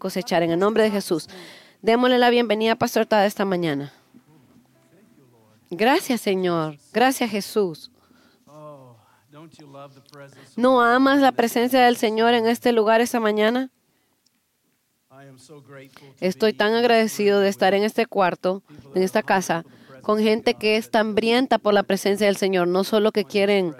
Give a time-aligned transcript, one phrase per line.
[0.00, 1.28] cosechar en el nombre de Jesús.
[1.82, 3.92] Démosle la bienvenida Pastor Tada esta mañana.
[5.70, 6.76] Gracias, Señor.
[6.92, 7.92] Gracias, Jesús.
[10.56, 13.70] ¿No amas la presencia del Señor en este lugar esta mañana?
[16.20, 18.62] Estoy tan agradecido de estar en este cuarto,
[18.94, 19.64] en esta casa,
[20.02, 23.74] con gente que es tan hambrienta por la presencia del Señor, no solo que quieren,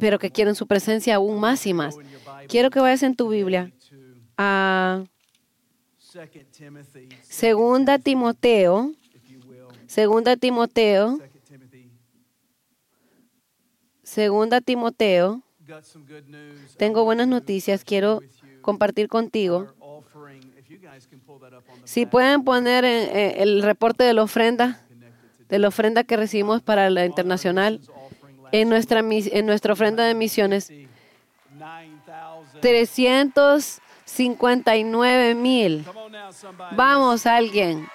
[0.00, 1.96] pero que quieren su presencia aún más y más.
[2.48, 3.72] Quiero que vayas en tu Biblia
[4.38, 5.04] a
[7.22, 8.92] Segunda Timoteo,
[9.86, 11.18] Segunda Timoteo,
[14.02, 15.42] Segunda Timoteo.
[16.78, 18.22] Tengo buenas noticias, quiero
[18.62, 19.74] compartir contigo.
[21.84, 24.80] Si pueden poner el reporte de la ofrenda,
[25.48, 27.80] de la ofrenda que recibimos para la internacional,
[28.52, 30.72] en nuestra, en nuestra ofrenda de misiones,
[34.08, 35.84] 359 mil.
[36.72, 37.86] Vamos, alguien.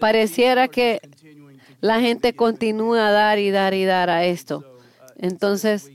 [0.00, 1.00] Pareciera que
[1.80, 4.64] la gente continúa a dar y dar y dar a esto.
[5.16, 5.92] Entonces,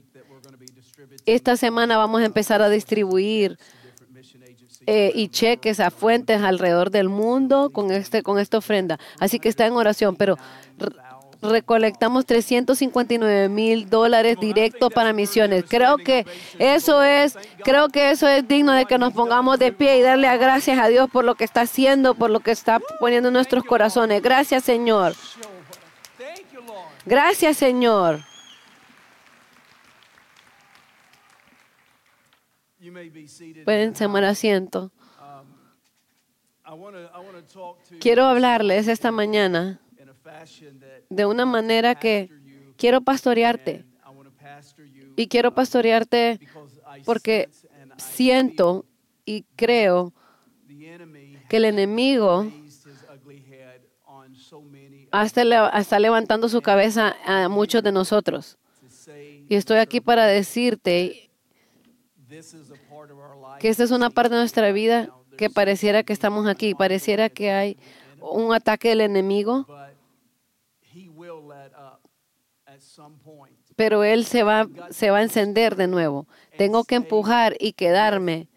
[1.25, 3.58] esta semana vamos a empezar a distribuir
[4.86, 8.99] eh, y cheques a fuentes alrededor del mundo con, este, con esta ofrenda.
[9.19, 10.38] Así que está en oración, pero
[11.52, 15.66] recolectamos 359 mil dólares directos para misiones.
[15.67, 16.25] Creo que
[16.59, 20.36] eso es, creo que eso es digno de que nos pongamos de pie y darle
[20.38, 23.64] gracias a Dios por lo que está haciendo, por lo que está poniendo en nuestros
[23.64, 24.21] corazones.
[24.21, 25.14] Gracias, Señor.
[27.05, 28.19] Gracias, Señor.
[33.66, 34.91] Pueden tomar asiento.
[37.99, 39.80] Quiero hablarles esta mañana
[41.16, 42.30] de una manera que
[42.78, 43.86] quiero pastorearte.
[45.16, 46.39] Y quiero pastorearte
[47.05, 47.50] porque
[47.97, 48.86] siento
[49.25, 50.14] y creo
[51.49, 52.48] que el enemigo
[55.14, 58.58] está levantando su cabeza a muchos de nosotros.
[59.48, 61.30] Y estoy aquí para decirte
[63.60, 67.52] que esta es una parte de nuestra vida que pareciera que estamos aquí, pareciera que
[67.52, 67.77] hay
[68.20, 69.67] un ataque del enemigo,
[73.76, 76.28] pero él se va, se va a encender de nuevo.
[76.58, 78.48] Tengo que empujar y quedarme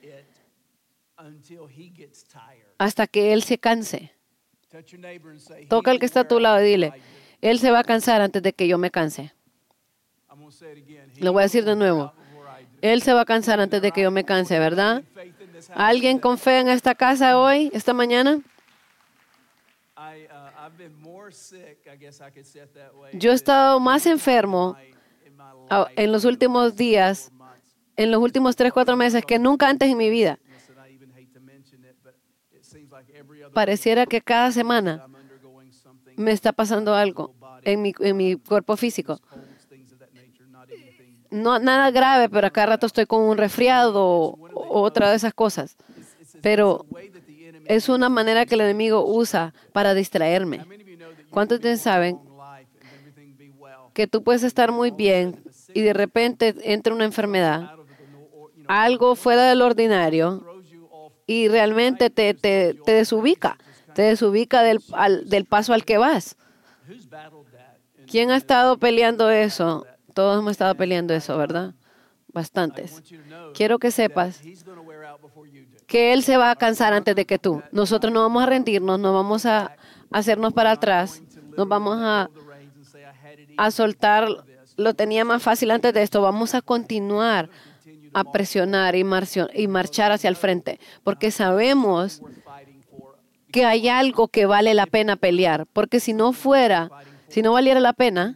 [2.79, 4.13] hasta que él se canse.
[5.69, 6.93] Toca al que está a tu lado y dile,
[7.41, 9.33] él se va a cansar antes de que yo me canse.
[11.19, 12.13] Lo voy a decir de nuevo.
[12.83, 15.03] Él se va a cansar antes de que yo me canse, ¿verdad?
[15.75, 18.41] ¿Alguien con fe en esta casa hoy, esta mañana?
[23.15, 24.77] Yo he estado más enfermo
[25.97, 27.33] en los últimos días,
[27.97, 30.39] en los últimos tres, cuatro meses, que nunca antes en mi vida.
[33.53, 35.07] Pareciera que cada semana
[36.17, 39.21] me está pasando algo en mi, en mi cuerpo físico.
[41.31, 45.77] No, nada grave, pero acá rato estoy con un resfriado o otra de esas cosas.
[46.41, 46.87] Pero
[47.67, 50.65] es una manera que el enemigo usa para distraerme.
[51.31, 52.21] ¿Cuántos de ustedes saben
[53.93, 55.43] que tú puedes estar muy bien
[55.77, 57.73] y de repente entra una enfermedad,
[58.67, 60.43] algo fuera del ordinario
[61.27, 63.59] y realmente te, te, te desubica,
[63.95, 64.81] te desubica del,
[65.27, 66.37] del paso al que vas?
[68.07, 69.87] ¿Quién ha estado peleando eso?
[70.15, 71.75] Todos hemos estado peleando eso, ¿verdad?
[72.29, 73.03] Bastantes.
[73.53, 74.41] Quiero que sepas
[75.87, 77.63] que Él se va a cansar antes de que tú.
[77.71, 79.77] Nosotros no vamos a rendirnos, no vamos a
[80.11, 81.23] hacernos para atrás,
[81.55, 82.31] nos vamos a,
[83.59, 84.27] a soltar.
[84.77, 86.23] Lo tenía más fácil antes de esto.
[86.23, 87.49] Vamos a continuar
[88.13, 89.05] a presionar y,
[89.55, 92.23] y marchar hacia el frente, porque sabemos
[93.53, 96.91] que hay algo que vale la pena pelear, porque si no fuera,
[97.29, 98.35] si no valiera la pena,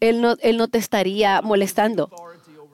[0.00, 2.10] él no, él no te estaría molestando.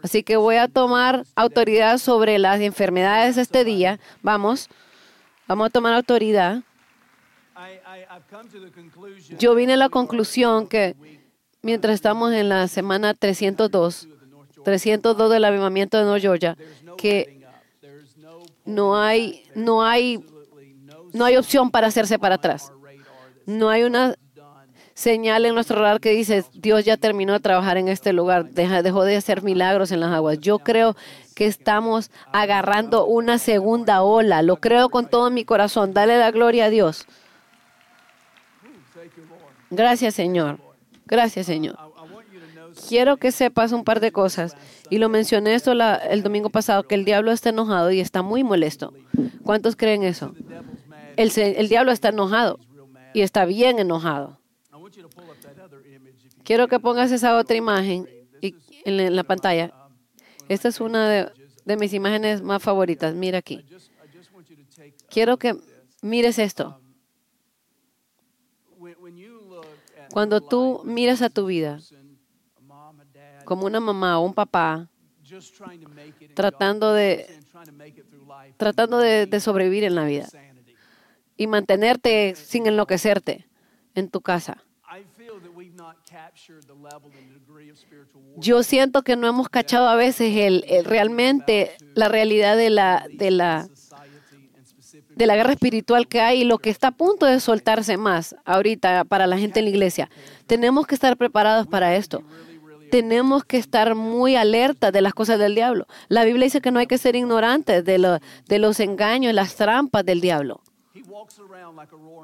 [0.03, 3.99] Así que voy a tomar autoridad sobre las enfermedades este día.
[4.23, 4.69] Vamos,
[5.49, 6.63] vamos a tomar autoridad.
[9.39, 10.95] Yo vine a la conclusión que
[11.65, 14.09] mientras estamos en la semana 302,
[14.65, 16.57] 302 del avivamiento de Nueva Georgia,
[16.97, 17.41] que
[18.65, 20.25] no hay, no hay,
[21.13, 22.71] no hay opción para hacerse para atrás.
[23.47, 24.15] No hay una
[24.93, 29.05] señal en nuestro radar que dice, Dios ya terminó de trabajar en este lugar, dejó
[29.05, 30.39] de hacer milagros en las aguas.
[30.39, 30.97] Yo creo
[31.35, 35.95] que estamos agarrando una segunda ola, lo creo con todo mi corazón.
[35.95, 37.07] Dale la gloria a Dios.
[39.71, 40.74] Gracias, Señor.
[41.07, 41.77] Gracias, Señor.
[42.89, 44.57] Quiero que sepas un par de cosas.
[44.91, 45.57] Y lo mencioné
[46.11, 48.93] el domingo pasado, que el diablo está enojado y está muy molesto.
[49.43, 50.35] ¿Cuántos creen eso?
[51.17, 52.59] El, diablo está enojado
[53.13, 54.39] y está bien enojado.
[56.43, 58.09] Quiero que pongas esa otra imagen
[58.43, 59.73] en, la, pantalla.
[60.49, 61.33] Esta es una
[61.65, 63.15] de mis imágenes más favoritas.
[63.15, 63.65] Mira aquí.
[65.09, 65.57] Quiero que
[66.03, 66.81] mires esto.
[70.15, 71.81] Cuando tú miras a tu vida
[73.45, 74.89] como una mamá o un papá
[76.35, 77.41] tratando de
[78.57, 80.29] tratando de, sobrevivir en la vida
[81.37, 83.49] y mantenerte sin enloquecerte
[83.97, 84.63] en tu casa.
[88.37, 93.33] Yo siento que no hemos cachado a veces el realmente la realidad de la, de
[93.33, 93.69] la
[95.17, 98.35] de la guerra espiritual que hay y lo que está a punto de soltarse más
[98.45, 100.11] ahorita para la gente en la iglesia.
[100.47, 102.23] Tenemos que estar preparados para esto.
[102.91, 105.87] Tenemos que estar muy alerta de las cosas del diablo.
[106.09, 109.57] La Biblia dice que no hay que ser ignorantes de, lo- de los engaños, las
[109.57, 110.61] trampas del diablo.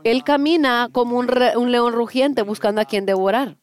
[0.04, 1.26] Él camina como un,
[1.72, 3.56] león rugiente buscando a quien devorar.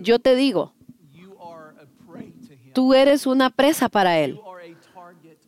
[0.00, 0.72] Yo te digo,
[2.74, 4.38] tú eres una presa para él.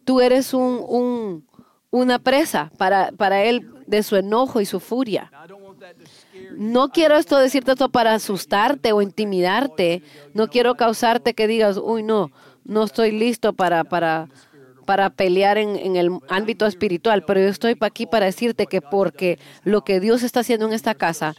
[0.04, 1.44] Tú eres un-
[1.90, 5.30] una presa para, para él de su enojo y su furia.
[6.56, 10.02] No quiero esto decirte esto para asustarte o intimidarte.
[10.34, 12.30] No quiero causarte que digas, uy, no,
[12.64, 14.28] no estoy listo para, para,
[14.86, 19.38] para pelear en, en el ámbito espiritual, pero yo estoy aquí para decirte que porque
[19.64, 21.34] lo que Dios está haciendo en esta casa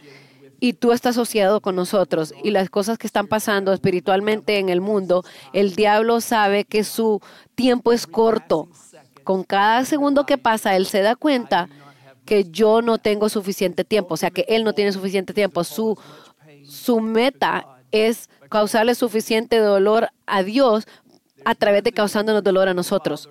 [0.62, 4.80] y tú estás asociado con nosotros y las cosas que están pasando espiritualmente en el
[4.80, 7.20] mundo, el diablo sabe que su
[7.56, 8.68] tiempo es corto.
[9.24, 11.68] Con cada segundo que pasa, él se da cuenta
[12.24, 15.64] que yo no tengo suficiente tiempo, o sea que él no tiene suficiente tiempo.
[15.64, 15.98] Su,
[16.64, 20.86] su meta es causarle suficiente dolor a Dios
[21.44, 23.28] a través de causándonos dolor a nosotros.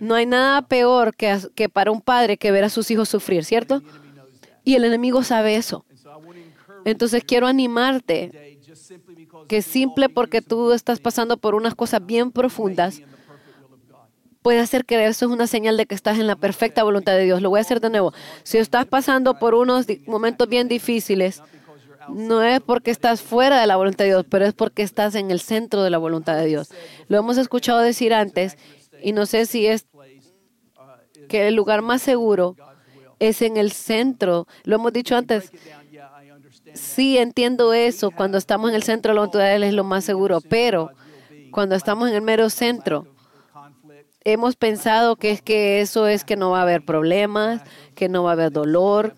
[0.00, 3.44] No hay nada peor que, que para un padre que ver a sus hijos sufrir,
[3.44, 3.82] ¿cierto?
[4.64, 5.84] Y el enemigo sabe eso.
[6.84, 8.60] Entonces quiero animarte
[9.48, 13.00] que simple porque tú estás pasando por unas cosas bien profundas,
[14.44, 17.24] puede hacer que eso es una señal de que estás en la perfecta voluntad de
[17.24, 17.40] Dios.
[17.40, 18.12] Lo voy a hacer de nuevo.
[18.42, 21.42] Si estás pasando por unos momentos bien difíciles,
[22.10, 25.30] no es porque estás fuera de la voluntad de Dios, pero es porque estás en
[25.30, 26.68] el centro de la voluntad de Dios.
[27.08, 28.58] Lo hemos escuchado decir antes
[29.02, 29.86] y no sé si es
[31.26, 32.54] que el lugar más seguro
[33.20, 34.46] es en el centro.
[34.64, 35.52] Lo hemos dicho antes.
[36.74, 38.10] Sí, entiendo eso.
[38.10, 40.90] Cuando estamos en el centro de la voluntad de Él es lo más seguro, pero
[41.50, 43.13] cuando estamos en el mero centro,
[44.24, 47.62] hemos pensado que es que eso es que no va a haber problemas,
[47.94, 49.14] que no va a haber dolor,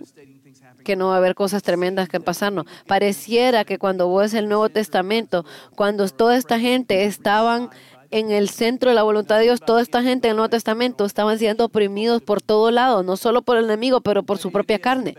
[0.84, 2.66] que no va a haber cosas tremendas que pasarnos.
[2.86, 5.44] Pareciera que cuando vos el Nuevo Testamento,
[5.74, 7.70] cuando toda esta gente estaban
[8.10, 11.04] en el centro de la voluntad de Dios, toda esta gente en el Nuevo Testamento
[11.04, 14.78] estaban siendo oprimidos por todo lado, no solo por el enemigo, pero por su propia
[14.78, 15.16] carne.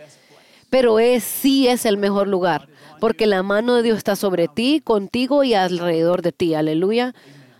[0.69, 2.68] Pero es sí es el mejor lugar,
[3.00, 6.54] porque la mano de Dios está sobre ti, contigo y alrededor de ti.
[6.56, 7.13] Aleluya.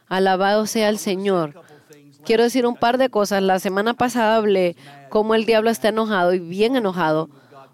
[0.08, 1.67] Alabado sea el Señor.
[2.28, 3.42] Quiero decir un par de cosas.
[3.42, 4.76] La semana pasada hablé
[5.08, 7.30] cómo el diablo está enojado y bien enojado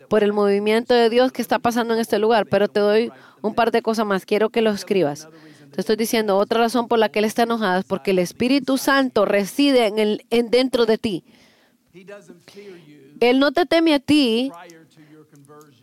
[0.10, 3.12] por el movimiento de Dios que está pasando en este lugar, pero te doy
[3.42, 4.28] un par de cosas más.
[4.28, 5.28] Quiero que lo escribas.
[5.72, 8.78] Te estoy diciendo otra razón por la que él está enojado es porque el Espíritu
[8.78, 11.24] Santo reside en el en dentro de ti.
[13.22, 14.52] Él no te teme a ti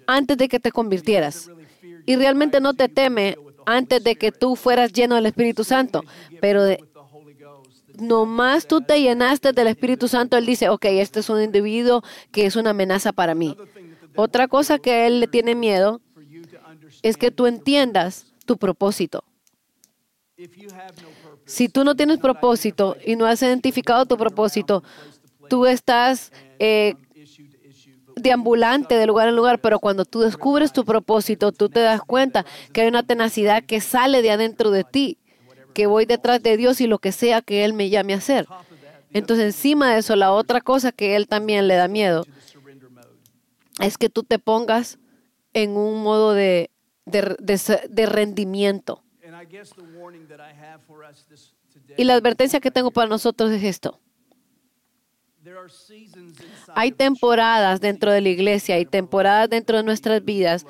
[0.07, 1.51] antes de que te convirtieras.
[2.07, 6.05] Y realmente no te teme antes de que tú fueras lleno del Espíritu Santo.
[6.41, 6.65] Pero
[8.01, 12.03] nomás tú te llenaste del Espíritu Santo, Él dice, ok, este es un individuo
[12.33, 13.57] que es una amenaza para mí.
[14.17, 16.01] Otra cosa que Él le tiene miedo
[17.03, 19.25] es que tú entiendas tu propósito.
[21.45, 24.83] Si tú no tienes propósito y no has identificado tu propósito,
[25.49, 26.95] tú estás eh,
[28.17, 32.47] deambulante de lugar en lugar, pero cuando tú descubres tu propósito, tú te das cuenta
[32.73, 35.19] que hay una tenacidad que sale de adentro de ti,
[35.73, 38.47] que voy detrás de Dios y lo que sea que Él me llame a hacer.
[39.13, 42.25] Entonces, encima de eso, la otra cosa que Él también le da miedo
[43.81, 44.99] es que tú te pongas
[45.53, 46.71] en un modo de,
[47.07, 49.03] de, de- de rendimiento.
[51.97, 53.99] Y la advertencia que tengo para nosotros es esto.
[56.75, 60.67] Hay temporadas dentro de la iglesia, hay temporadas dentro de nuestras vidas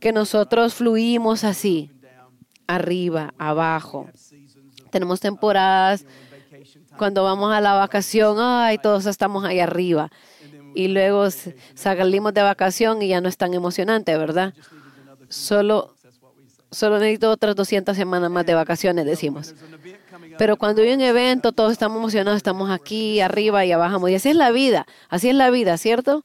[0.00, 1.90] que nosotros fluimos así,
[2.66, 4.08] arriba, abajo.
[4.92, 6.04] Tenemos temporadas
[6.96, 10.10] cuando vamos a la vacación, ay, todos estamos ahí arriba.
[10.74, 11.26] Y luego
[11.74, 14.54] salimos de vacación y ya no es tan emocionante, ¿verdad?
[15.28, 15.94] Solo,
[16.70, 19.54] solo necesito otras 200 semanas más de vacaciones, decimos.
[20.38, 24.08] Pero cuando hay un evento, todos estamos emocionados, estamos aquí, arriba y abajo.
[24.08, 26.24] Y así es la vida, así es la vida, ¿cierto?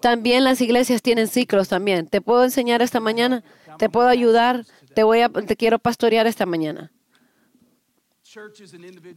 [0.00, 2.06] También las iglesias tienen ciclos también.
[2.06, 3.44] ¿Te puedo enseñar esta mañana?
[3.78, 4.64] ¿Te puedo ayudar?
[4.94, 6.90] Te, voy a, te quiero pastorear esta mañana.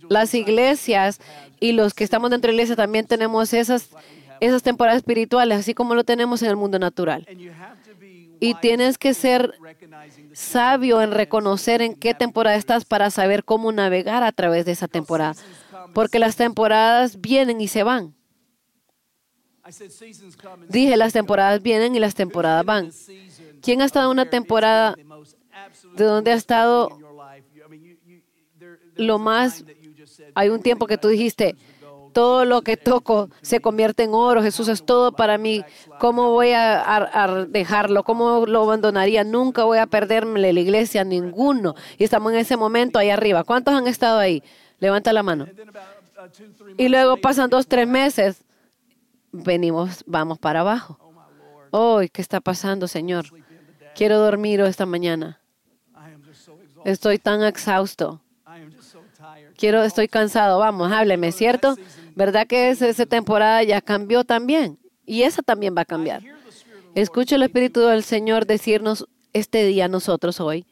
[0.10, 1.20] Las iglesias
[1.60, 3.90] y los que estamos dentro de la iglesia también tenemos esas,
[4.40, 7.28] esas temporadas espirituales, así como lo tenemos en el mundo natural.
[8.40, 9.54] Y tienes que ser
[10.34, 14.88] sabio en reconocer en qué temporada estás para saber cómo navegar a través de esa
[14.88, 15.36] temporada.
[15.94, 18.16] Porque las temporadas vienen y se van.
[20.68, 22.92] Dije, las temporadas vienen y las temporadas van.
[23.62, 24.96] ¿Quién ha estado en una temporada
[25.96, 26.98] de donde ha estado
[28.96, 29.64] lo más...
[30.36, 31.56] Hay un tiempo que tú dijiste,
[32.14, 34.42] todo lo que toco se convierte en oro.
[34.42, 35.64] Jesús es todo para mí.
[36.00, 38.04] ¿Cómo voy a, dejarlo?
[38.04, 39.24] ¿Cómo lo abandonaría?
[39.24, 41.76] Nunca voy a perderme la iglesia, ninguno.
[41.98, 43.44] Y estamos en ese momento ahí arriba.
[43.44, 44.44] ¿Cuántos han estado ahí?
[44.80, 45.48] Levanta la mano.
[46.78, 48.44] Y luego pasan dos, tres meses.
[49.32, 51.00] Venimos, vamos para abajo.
[51.72, 53.26] Oh, ¿qué está pasando, Señor?
[53.96, 55.40] Quiero dormir esta mañana.
[56.86, 58.22] Estoy tan exhausto.
[59.64, 60.60] Quiero, estoy cansado.
[60.60, 61.78] Vamos, hábleme, ¿cierto?
[62.18, 64.78] ¿Verdad que esa temporada ya cambió también?
[65.06, 66.22] Y esa también va a cambiar.
[66.96, 70.66] Escucho el Espíritu del Señor decirnos este día nosotros hoy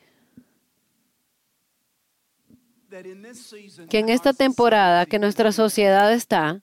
[3.90, 6.62] que en esta temporada que nuestra sociedad está,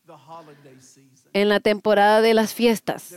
[1.32, 3.14] en la temporada de las fiestas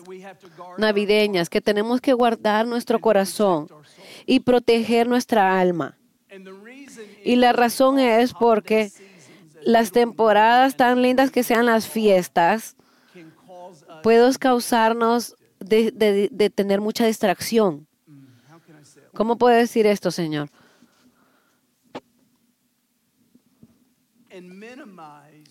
[0.78, 3.68] navideñas, que tenemos que guardar nuestro corazón
[4.26, 5.98] y proteger nuestra alma.
[7.24, 8.92] Y la razón es porque
[9.64, 12.76] las temporadas tan lindas que sean las fiestas,
[14.02, 17.88] pueden causarnos de, tener mucha distracción.
[19.14, 20.50] ¿Cómo puede decir esto, Señor?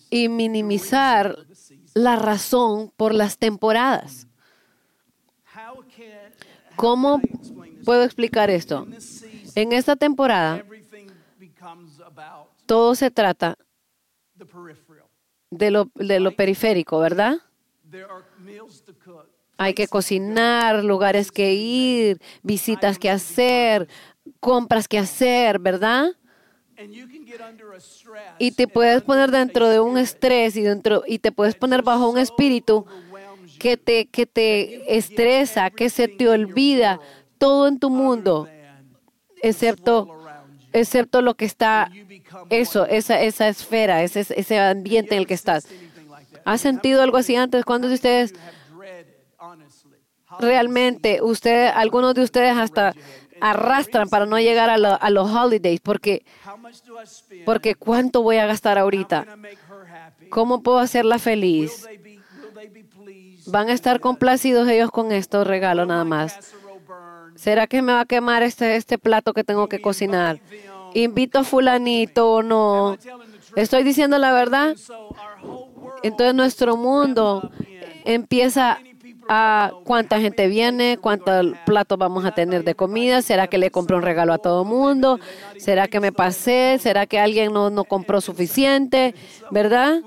[0.09, 1.37] Y minimizar
[1.93, 4.27] la razón por las temporadas.
[6.75, 7.21] ¿Cómo
[7.85, 8.87] puedo explicar esto?
[9.55, 10.63] En esta temporada,
[12.71, 13.57] todo se trata
[15.49, 17.39] de lo, de lo periférico, ¿verdad?
[19.57, 23.89] Hay que cocinar, lugares que ir, visitas que hacer,
[24.39, 26.15] compras que hacer, ¿verdad?
[28.39, 32.09] Y te puedes poner dentro de un estrés y, dentro, y te puedes poner bajo
[32.09, 32.85] un espíritu
[33.59, 37.01] que te, que te estresa, que se te olvida
[37.37, 38.47] todo en tu mundo,
[39.41, 40.20] excepto,
[40.73, 41.91] excepto lo que está,
[42.49, 45.67] eso, esa, esa esfera, ese, ese ambiente en el que estás.
[46.45, 47.65] ¿Has sentido algo así antes?
[47.65, 48.33] ¿Cuántos de ustedes
[50.39, 52.93] realmente, usted, algunos de ustedes hasta
[53.41, 56.23] arrastran para no llegar a, los holidays, porque,
[57.43, 59.25] porque ¿cuánto voy a gastar ahorita?
[60.29, 61.87] ¿Cómo puedo hacerla feliz?
[63.47, 66.53] ¿Van a estar complacidos ellos con estos regalos nada más?
[67.35, 70.39] ¿Será que me va a quemar este, este plato que tengo que cocinar?
[70.93, 72.97] ¿Invito a fulanito o no?
[73.55, 74.75] ¿Estoy diciendo la verdad?
[76.03, 77.51] Entonces nuestro mundo
[78.05, 78.79] empieza
[79.33, 83.95] a cuánta gente viene, cuántos platos vamos a tener de comida, será que le compré
[83.95, 85.19] un regalo a todo mundo,
[85.57, 89.15] será que me pasé, será que alguien no, no compró suficiente,
[89.49, 90.01] ¿verdad?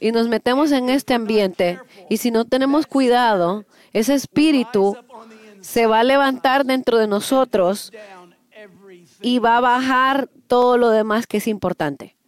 [0.00, 1.78] Y nos metemos en este ambiente
[2.08, 4.96] y si no tenemos cuidado, ese espíritu
[5.60, 7.92] se va a levantar dentro de nosotros
[9.20, 12.18] y va a bajar todo lo demás que es importante.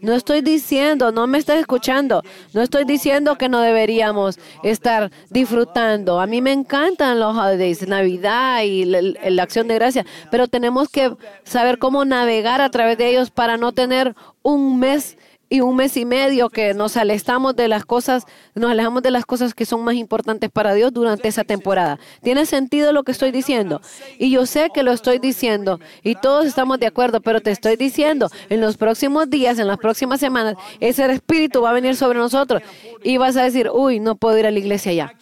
[0.00, 6.18] No estoy diciendo, no me estás escuchando, no estoy diciendo que no deberíamos estar disfrutando.
[6.18, 11.14] A mí me encantan los holidays, Navidad y la, acción de gracia, pero tenemos que
[11.44, 15.16] saber cómo navegar a través de ellos para no tener un mes
[15.48, 18.24] y un mes y medio que nos alejamos de las cosas,
[18.54, 21.98] nos alejamos de las cosas que son más importantes para Dios durante esa temporada.
[22.22, 23.80] ¿Tiene sentido lo que estoy diciendo?
[24.18, 27.76] Y yo sé que lo estoy diciendo y todos estamos de acuerdo, pero te estoy
[27.76, 32.18] diciendo, en los próximos días, en las próximas semanas, ese espíritu va a venir sobre
[32.18, 32.62] nosotros
[33.02, 35.14] y vas a decir, uy, no puedo ir a la iglesia ya.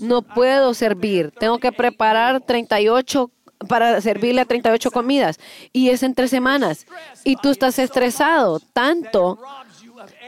[0.00, 1.32] No puedo servir.
[1.38, 3.30] Tengo que preparar 38
[3.68, 5.38] para servirle a 38 comidas
[5.72, 6.86] y es en tres semanas
[7.24, 9.38] y tú estás estresado tanto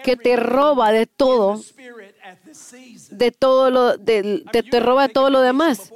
[0.02, 1.60] que te roba de todo,
[3.10, 5.92] de todo lo, de, te, roba todo lo demás.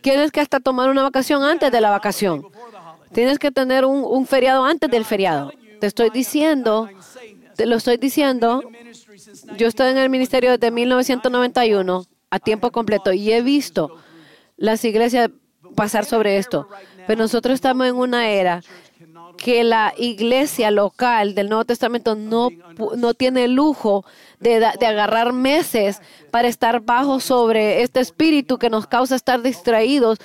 [0.00, 2.46] Tienes que hasta tomar una vacación antes de la vacación.
[3.12, 5.52] Tienes que tener un, un feriado antes del feriado.
[5.80, 6.88] Te estoy diciendo,
[7.56, 8.62] te lo estoy diciendo.
[9.56, 13.96] Yo estoy en el ministerio desde 1991 a tiempo completo y he visto
[14.56, 15.30] las iglesias
[15.74, 16.68] pasar sobre esto.
[17.06, 18.62] Pero nosotros estamos en una era
[19.36, 22.50] que la iglesia local del Nuevo Testamento no,
[22.96, 24.04] no tiene lujo
[24.38, 30.18] de, de, agarrar meses para estar bajo sobre este espíritu que nos causa estar distraídos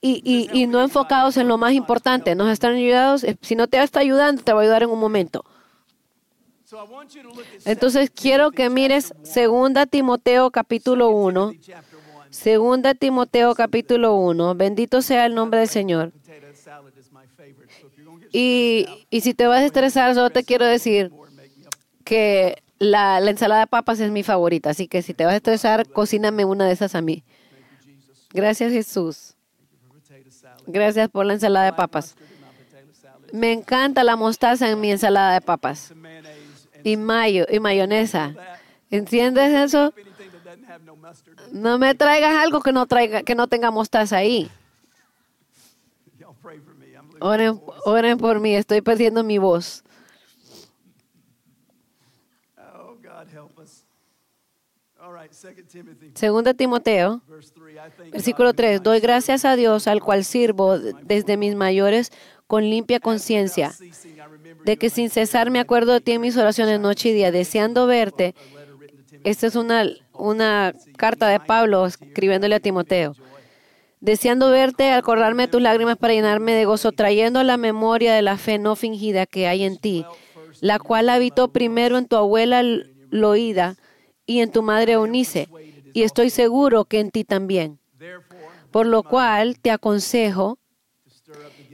[0.00, 2.34] y, y, y no enfocados en lo más importante.
[2.34, 3.24] Nos están ayudados.
[3.40, 5.44] Si no te está ayudando, te va a ayudar en un momento.
[7.64, 11.52] Entonces quiero que mires 2 Timoteo capítulo 1.
[12.36, 14.56] Segunda Timoteo capítulo 1.
[14.56, 16.12] Bendito sea el nombre del Señor.
[18.30, 21.10] Y, y si te vas a estresar, solo te quiero decir
[22.04, 24.68] que la, la, ensalada de papas es mi favorita.
[24.68, 27.24] Así que si te vas a estresar, cocíname una de esas a mí.
[28.34, 29.34] Gracias Jesús.
[30.66, 32.16] Gracias por la ensalada de papas.
[33.32, 35.94] Me encanta la mostaza en mi ensalada de papas.
[36.84, 38.34] Y mayo y mayonesa.
[38.90, 39.94] ¿Entiendes eso?
[41.52, 44.50] No me traigas algo que no traiga, que no tenga mostaza ahí.
[47.20, 49.82] Oren, oren por mí, estoy perdiendo mi voz.
[56.14, 57.20] Segunda Timoteo,
[58.12, 58.82] versículo 3.
[58.82, 62.12] Doy gracias a Dios al cual sirvo desde mis mayores
[62.46, 63.72] con limpia conciencia,
[64.64, 67.86] de que sin cesar me acuerdo de ti en mis oraciones noche y día, deseando
[67.86, 68.34] verte.
[69.26, 73.16] Esta es una, una carta de Pablo escribiéndole a Timoteo.
[73.98, 78.38] Deseando verte, acordarme de tus lágrimas para llenarme de gozo, trayendo la memoria de la
[78.38, 80.06] fe no fingida que hay en ti,
[80.60, 82.62] la cual habitó primero en tu abuela
[83.10, 83.74] Loida
[84.26, 85.48] y en tu madre Eunice,
[85.92, 87.80] y estoy seguro que en ti también.
[88.70, 90.60] Por lo cual te aconsejo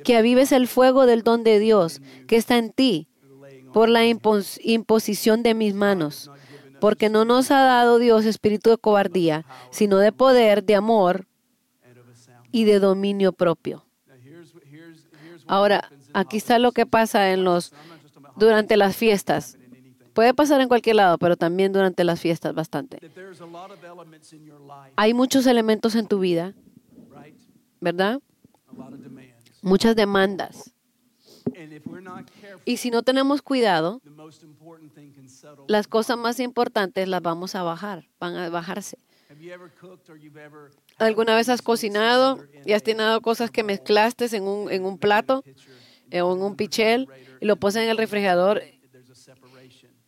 [0.04, 3.08] que avives el fuego del don de Dios que está en ti
[3.74, 6.30] por la imposición de mis manos,
[6.82, 11.28] porque no nos ha dado Dios espíritu de cobardía, sino de poder, de amor
[12.50, 13.86] y de dominio propio.
[15.46, 17.72] Ahora, aquí está lo que pasa en los
[18.34, 19.56] durante las fiestas.
[20.12, 22.98] Puede pasar en cualquier lado, pero también durante las fiestas bastante.
[24.96, 26.52] Hay muchos elementos en tu vida,
[27.80, 28.20] ¿verdad?
[29.62, 30.71] Muchas demandas.
[32.64, 34.00] Y si no tenemos cuidado,
[35.68, 38.98] las cosas más importantes las vamos a bajar, van a bajarse.
[40.98, 45.42] ¿Alguna vez has cocinado y has tenido cosas que mezclaste en un, en un plato
[46.10, 47.08] eh, o en un pichel
[47.40, 48.62] y lo pones en el refrigerador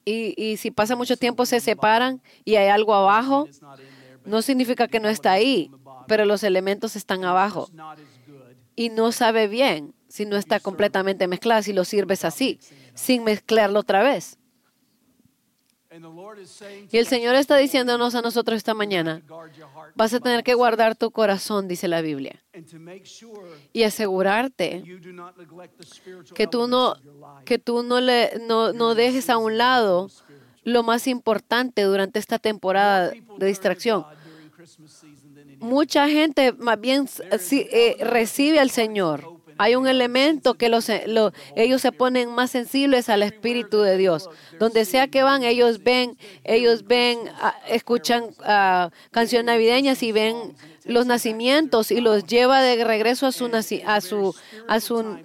[0.04, 3.48] y, y si pasa mucho tiempo se separan y hay algo abajo?
[4.24, 5.70] No significa que no está ahí,
[6.06, 7.68] pero los elementos están abajo.
[8.76, 12.60] y no sabe bien si no está completamente mezclado, si lo sirves así,
[12.94, 14.38] sin mezclarlo otra vez.
[16.92, 19.22] Y el Señor está diciéndonos a nosotros esta mañana,
[19.96, 22.40] vas a tener que guardar tu corazón, dice la Biblia,
[23.72, 24.84] y asegurarte
[26.32, 26.94] que tú no,
[27.44, 30.10] que tú no, le, no, no dejes a un lado
[30.62, 34.06] lo más importante durante esta temporada de distracción.
[35.58, 37.08] Mucha gente más bien
[37.50, 40.88] eh, recibe al Señor hay un elemento que los,
[41.56, 44.28] ellos se ponen más sensibles al Espíritu de Dios.
[44.58, 50.54] Donde sea que van, ellos ven, ellos ven, ah, escuchan uh, canciones navideñas y ven
[50.84, 53.46] los nacimientos y los lleva de regreso a su,
[53.86, 54.34] a su,
[54.68, 55.18] a su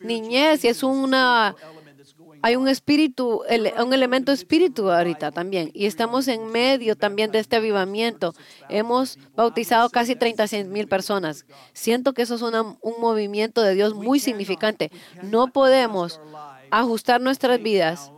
[0.00, 0.64] niñez.
[0.64, 1.54] Y es una
[2.42, 3.42] hay un espíritu,
[3.78, 5.70] un elemento espíritu ahorita también.
[5.72, 8.34] Y estamos en medio también de este avivamiento.
[8.68, 11.46] Hemos bautizado casi 36 mil personas.
[11.72, 14.90] Siento que eso es un movimiento de Dios muy significante.
[15.22, 16.20] No podemos
[16.70, 18.12] ajustar nuestras vidas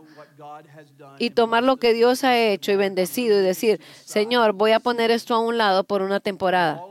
[1.19, 5.11] y tomar lo que Dios ha hecho y bendecido y decir, Señor, voy a poner
[5.11, 6.81] esto a un lado por una temporada.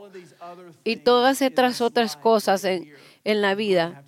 [0.83, 2.93] Y todas estas otras cosas en,
[3.23, 4.05] en la vida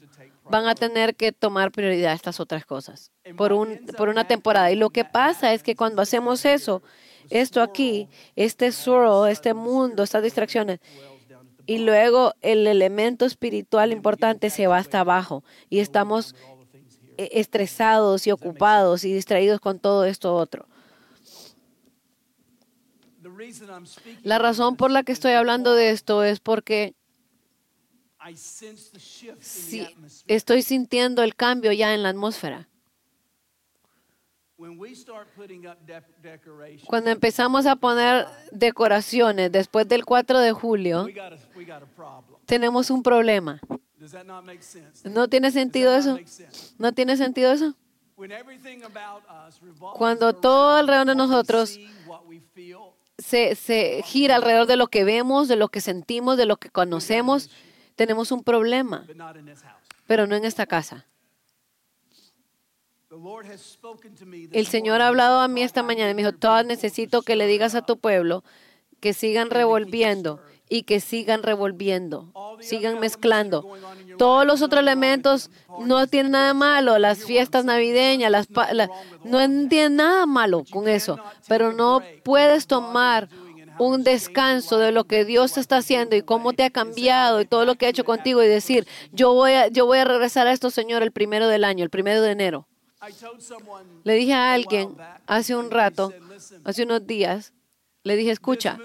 [0.50, 4.72] van a tener que tomar prioridad estas otras cosas por, un, por una temporada.
[4.72, 6.82] Y lo que pasa es que cuando hacemos eso,
[7.30, 10.80] esto aquí, este swirl, este mundo, estas distracciones,
[11.66, 16.34] y luego el elemento espiritual importante se va hasta abajo y estamos
[17.18, 20.66] e, estresados y ocupados y distraídos con todo esto otro.
[24.24, 26.96] La razón por la que estoy hablando de esto es porque
[29.40, 29.88] Sí,
[30.28, 32.68] estoy sintiendo el cambio ya en la atmósfera.
[36.88, 41.08] Cuando empezamos a poner decoraciones después del 4 de julio,
[42.46, 43.62] tenemos un problema.
[45.04, 46.18] ¿No tiene sentido eso?
[46.80, 47.76] ¿No tiene sentido eso?
[49.96, 51.80] Cuando todo alrededor de nosotros
[53.20, 56.70] se, se gira alrededor de lo que vemos, de lo que sentimos, de lo que
[56.72, 57.52] conocemos,
[57.98, 59.04] tenemos un problema,
[60.06, 61.06] pero no en esta casa.
[64.54, 67.48] El Señor ha hablado a mí esta mañana y me dijo, Todd, necesito que le
[67.48, 68.44] digas a tu pueblo
[69.00, 73.66] que sigan revolviendo y que sigan revolviendo, sigan mezclando.
[74.18, 78.90] Todos los otros elementos no tienen nada malo, las fiestas navideñas, las la-
[79.24, 83.30] no tienen nada malo con eso, pero no puedes tomar
[83.80, 87.66] un descanso de lo que Dios está haciendo y cómo te ha cambiado y todo
[87.66, 90.52] lo que ha hecho contigo y decir, yo voy a, yo voy a regresar a
[90.52, 92.68] esto, Señor, el primero del año, el primero de enero.
[94.04, 94.96] Le dije a alguien
[95.28, 96.14] hace un rato,
[96.64, 97.54] hace unos días,
[98.04, 98.80] le dije, escucha,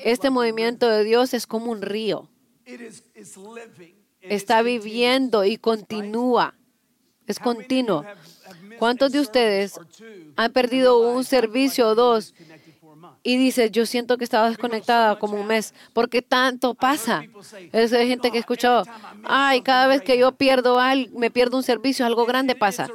[0.00, 2.28] este movimiento de Dios es como un río.
[4.20, 6.54] Está viviendo y continúa.
[7.26, 8.04] Es continuo.
[8.78, 9.78] ¿Cuántos de ustedes
[10.36, 12.34] han perdido un realized, "I would like servicio o dos
[13.26, 15.74] y dices, yo siento que estaba desconectada como un mes?
[15.94, 17.24] porque tanto pasa?
[17.72, 18.84] Es hay gente que ha escuchado,
[19.24, 22.88] ay, cada vez que yo pierdo algo, me pierdo un servicio, algo grande pasa.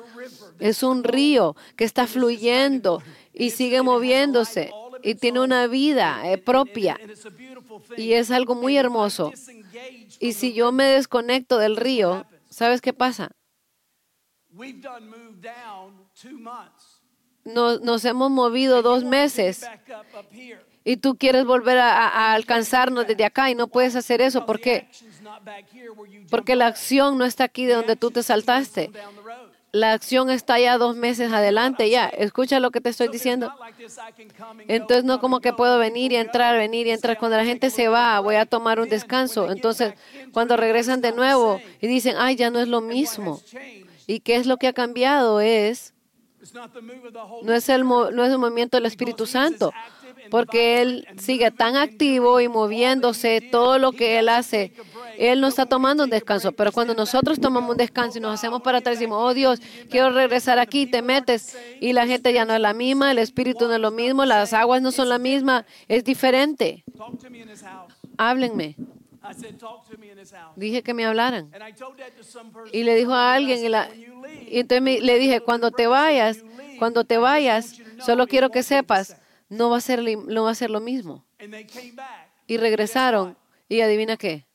[0.59, 3.01] Es un río que está fluyendo
[3.33, 6.99] y sigue moviéndose y tiene una vida eh, propia.
[7.97, 9.31] Y es algo muy hermoso.
[10.19, 13.31] Y si yo me desconecto del río, ¿sabes qué pasa?
[17.53, 19.65] Nos, nos hemos movido dos meses
[20.83, 24.45] y tú quieres volver a, a- alcanzarnos desde acá y no puedes hacer eso.
[24.45, 24.87] ¿Por qué?
[26.29, 28.91] Porque la acción no está aquí de donde tú te saltaste.
[29.71, 32.07] La acción está ya dos meses adelante ya.
[32.07, 33.53] Escucha lo que te estoy diciendo.
[34.67, 37.19] Entonces no como que puedo venir y entrar, venir y entrar.
[37.19, 39.51] Cuando la "I'm gente se va, voy a break." tomar un descanso.
[39.51, 39.93] Entonces,
[40.31, 43.39] cuando regresan de nuevo y dicen, ay, ya no es lo mismo.
[44.07, 45.39] ¿Y qué es lo que ha cambiado?
[45.39, 45.93] Es,
[47.43, 49.73] no es el, no es el movimiento del Espíritu Santo,
[50.29, 54.73] porque Él sigue tan activo y moviéndose todo lo que Él hace.
[55.17, 58.61] Él no está tomando un descanso, pero cuando nosotros tomamos un descanso y nos hacemos
[58.61, 62.45] para atrás y decimos, oh Dios, quiero regresar aquí, te metes y la gente ya
[62.45, 65.19] no es la misma, el Espíritu no es lo mismo, las aguas no son la
[65.19, 66.85] misma, es diferente.
[68.17, 68.75] Háblenme.
[70.55, 71.51] Dije que me hablaran.
[72.71, 73.89] Y le dijo a alguien, y, la-
[74.51, 76.43] y entonces me- le dije, cuando te vayas,
[76.77, 79.17] cuando te vayas, solo quiero que sepas,
[79.49, 81.25] no va a ser, no va a ser lo mismo.
[82.47, 84.45] Y regresaron, y adivina qué,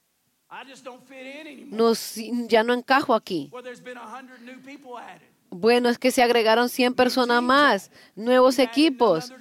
[0.50, 1.76] I just don't fit in anymore.
[1.76, 3.50] no, si- ya no encajo aquí.
[5.50, 9.32] Bueno, es que se agregaron 100 personas más, nuevos equipos.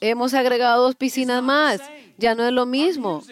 [0.00, 1.80] Hemos agregado dos piscinas más.
[2.16, 3.22] Ya no es lo mismo.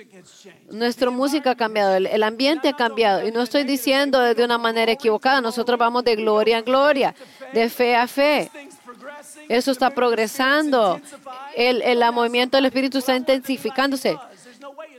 [0.70, 3.26] Nuestra música ha cambiado, el, ambiente ha cambiado.
[3.26, 5.40] Y no estoy diciendo de una manera equivocada.
[5.40, 7.14] Nosotros vamos de gloria en gloria,
[7.52, 8.50] de fe a fe.
[9.48, 11.00] Eso está progresando.
[11.54, 14.18] El, el movimiento del Espíritu está intensificándose.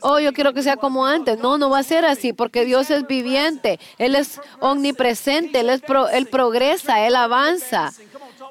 [0.01, 1.39] Oh, yo quiero que sea como antes.
[1.39, 3.79] No, no va a ser así, porque Dios es viviente.
[3.97, 7.91] Él es omnipresente, Él, es pro- él progresa, Él avanza.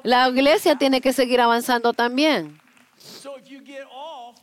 [0.03, 2.59] La iglesia tiene que seguir avanzando también.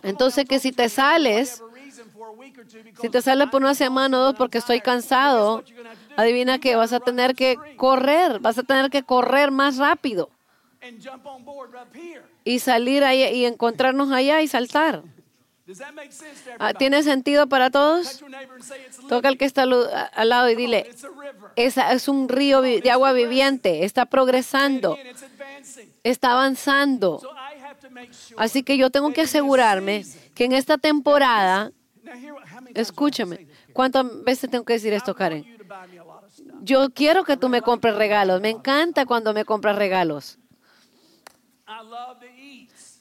[0.02, 1.62] Entonces, que si te sales,
[3.00, 5.64] si te sales por una semana o dos porque estoy cansado,
[6.16, 10.30] adivina que vas a tener que correr, vas a tener que correr más rápido
[12.44, 15.02] y salir ahí y encontrarnos allá y saltar.
[16.58, 16.74] Ah?
[16.74, 18.24] ¿Tiene sentido para todos?
[19.08, 20.90] Toca al que está al lado y dile,
[21.56, 24.98] esa es un río de agua viviente, está progresando,
[26.02, 27.20] está avanzando.
[28.36, 31.72] Así que yo tengo que asegurarme que en esta temporada,
[32.74, 33.48] escúchame?
[33.72, 35.46] ¿cuántas veces tengo que decir esto, Karen?
[36.62, 40.38] Yo quiero que tú me compres regalos, me encanta cuando me compras regalos.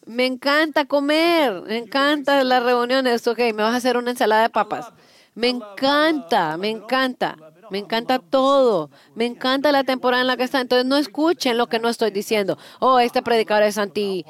[0.06, 3.28] Me encanta comer, me encanta las reuniones.
[3.28, 4.92] Ok, me vas a hacer una ensalada de papas.
[5.36, 7.38] Me encanta, me encanta,
[7.70, 8.90] me encanta todo.
[9.16, 10.62] Me encanta la temporada en la que está.
[10.62, 12.58] Entonces no escuchen lo que no estoy diciendo.
[12.80, 14.26] Oh, este predicador es anti,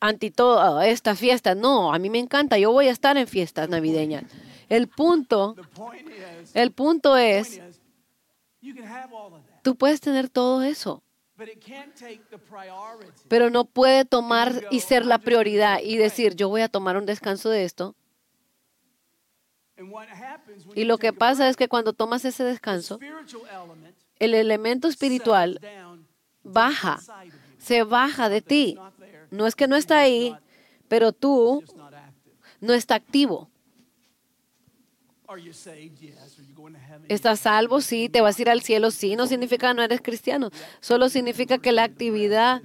[0.00, 1.54] anti todo, esta fiesta.
[1.54, 2.58] No, a mí me encanta.
[2.58, 4.24] Yo voy a estar en fiestas navideñas.
[4.68, 5.56] El punto,
[6.54, 7.60] el punto es,
[9.62, 11.02] tú puedes tener todo eso.
[13.28, 17.06] pero no puede tomar y ser la prioridad y decir, yo voy a tomar un
[17.06, 17.94] descanso de esto.
[20.74, 22.98] Y lo que pasa es que cuando tomas ese descanso,
[24.18, 25.60] el elemento espiritual
[26.42, 27.00] baja,
[27.58, 28.78] se baja de ti.
[29.30, 30.36] No es que no está ahí,
[30.88, 31.62] pero tú
[32.60, 33.48] no está activo.
[37.08, 37.80] ¿Estás salvo?
[37.80, 38.08] Sí.
[38.08, 38.90] ¿Te vas a ir al cielo?
[38.90, 39.16] Sí.
[39.16, 40.50] No significa que no eres cristiano.
[40.80, 42.62] Solo significa que la actividad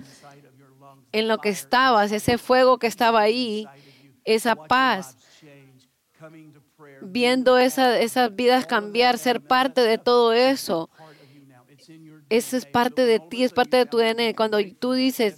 [1.12, 3.67] en lo que estabas, ese fuego que estaba ahí,
[4.25, 5.17] esa paz,
[7.01, 10.89] viendo esa- esas vidas cambiar, ser parte de todo eso.
[12.30, 14.34] Eso es parte de ti, es parte de tu DNA.
[14.36, 15.36] Cuando tú dices,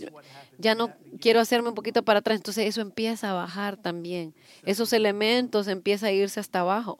[0.58, 4.34] ya no quiero hacerme un poquito para atrás, entonces eso empieza a bajar también.
[4.64, 7.00] Esos elementos empiezan a irse hasta abajo.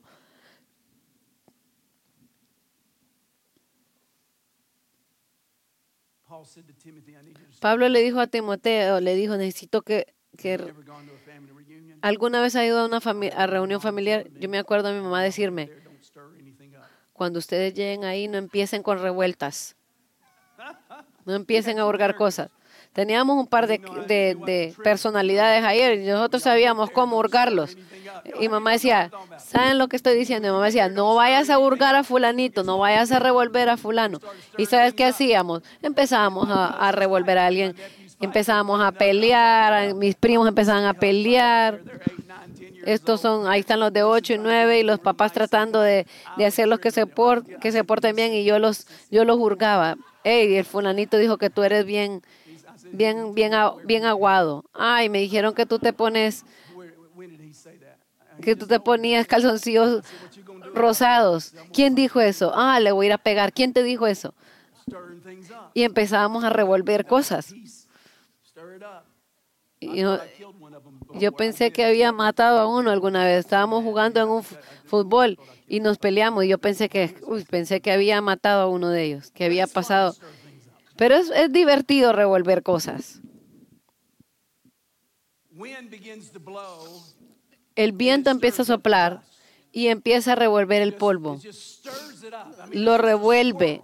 [7.60, 10.74] Pablo le dijo a Timoteo, le dijo, necesito que, que
[12.02, 13.00] alguna vez ha ido a una
[13.36, 14.28] a reunión familiar.
[14.40, 15.72] Yo me acuerdo a mi mamá decirme,
[17.14, 19.76] cuando ustedes lleguen ahí, no empiecen con revueltas.
[21.26, 22.52] No empiecen a hurgar cosas.
[22.98, 27.78] Teníamos un par de, de- de personalidades ayer y nosotros sabíamos cómo hurgarlos.
[28.42, 30.48] Y mamá decía, ¿saben lo que estoy diciendo?
[30.48, 34.18] Y mamá decía, no vayas a hurgar a fulanito, no vayas a revolver a fulano.
[34.58, 35.62] ¿Y sabes qué hacíamos?
[35.84, 37.76] Empezábamos a, revolver a alguien.
[38.20, 41.80] Empezábamos a pelear, mis primos empezaban a pelear.
[42.84, 46.46] Estos son, ahí están los de 8 y 9 y los papás tratando de, de
[46.48, 49.98] hacerlos que se, por, que se porten bien y yo los, yo los juzgaba.
[50.24, 52.22] Hey, el fulanito dijo que tú eres bien,
[52.92, 53.52] bien, bien,
[53.84, 54.66] bien aguado.
[54.74, 56.46] Ay, me dijeron que tú te pones,
[58.42, 60.04] que tú te ponías calzoncillos
[60.74, 61.54] rosados.
[61.72, 62.52] ¿Quién dijo eso?
[62.56, 63.54] Ah, le voy a ir a pegar.
[63.54, 64.34] ¿Quién te dijo eso?
[65.74, 67.56] Y empezábamos a revolver cosas.
[69.80, 70.20] Yo,
[71.14, 73.40] yo pensé que había matado a uno alguna vez.
[73.40, 74.44] Estábamos jugando en un
[74.86, 76.44] fútbol y nos peleamos.
[76.46, 79.68] Y yo pensé que, uy, pensé que había matado a uno de ellos, que había
[79.68, 80.16] pasado.
[80.98, 83.22] Pero es, es divertido revolver cosas.
[87.76, 89.22] El viento empieza a soplar
[89.72, 91.40] y empieza a revolver el polvo.
[92.72, 93.82] Lo revuelve,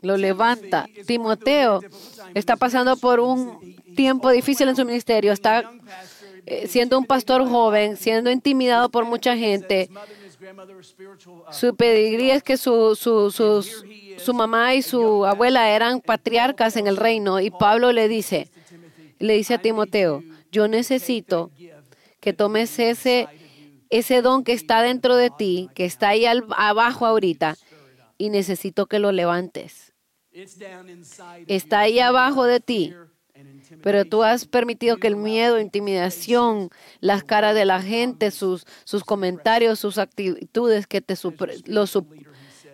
[0.00, 0.88] lo levanta.
[1.06, 1.80] Timoteo
[2.34, 5.32] está pasando por un tiempo difícil en su ministerio.
[5.32, 5.70] Está
[6.46, 9.90] eh, siendo un pastor joven, siendo intimidado por mucha gente.
[11.52, 13.84] Su pedigrí es que su, su, sus-
[14.18, 17.40] su mamá y su abuela eran patriarcas en el reino.
[17.40, 18.50] Y Pablo le dice,
[19.18, 21.50] le dice a Timoteo, yo necesito
[22.20, 23.28] que tomes ese,
[23.90, 27.56] ese don que está dentro de ti, que está ahí al- abajo ahorita,
[28.18, 29.92] y necesito que lo levantes.
[31.46, 32.94] Está ahí abajo de ti,
[33.82, 39.04] pero tú has permitido que el miedo, intimidación, las caras de la gente, sus, sus
[39.04, 41.14] comentarios, sus actitudes, que, te
[41.66, 41.84] lo,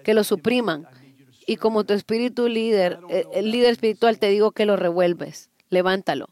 [0.02, 0.86] que lo supriman.
[1.46, 5.50] Y como tu espíritu líder, eh, el líder espiritual, te digo que lo revuelves.
[5.70, 6.28] Levántalo.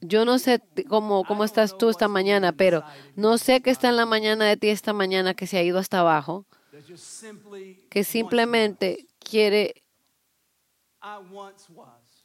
[0.00, 3.96] Yo no sé cómo, cómo estás tú esta mañana, pero no sé qué está en
[3.96, 6.46] la mañana de ti esta mañana que se ha ido hasta abajo,
[7.90, 9.82] que simplemente quiere,